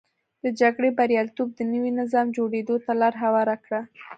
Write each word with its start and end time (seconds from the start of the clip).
د 0.43 0.45
جګړې 0.59 0.89
بریالیتوب 0.97 1.49
د 1.55 1.59
نوي 1.73 1.91
نظام 2.01 2.27
جوړېدو 2.37 2.75
ته 2.85 2.91
لار 3.01 3.13
هواره 3.23 3.55
کړه. 3.65 3.81